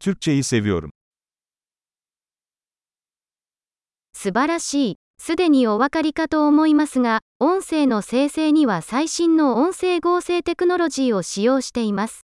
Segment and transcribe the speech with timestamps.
[0.00, 0.90] Türkçeyi seviyorum.
[4.12, 4.96] 素晴らしい。
[5.18, 12.26] すでにお分かりかと思いますが、音声の生成には最新の音声合成テクノロジーを使用しています。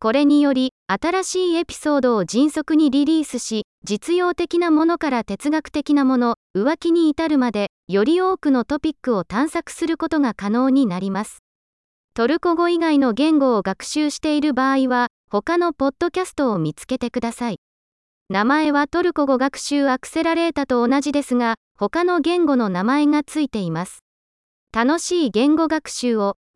[0.00, 11.38] これにより、新しいエピソードを迅速にリリースし、実用的なものから哲学的なもの、浮気に至るまで、より多くのトピックを探索することが可能になります。
[12.18, 17.60] トルコ語以外の言語を学習している場合は、他のポッドキャストを見つけてください。
[18.28, 24.00] 名前はトルコ語学習アクセラレータと同じですが、他の言語の名前がついています。
[24.74, 26.34] 楽しい言語学習を。